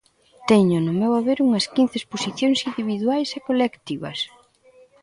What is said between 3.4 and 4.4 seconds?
colectivas.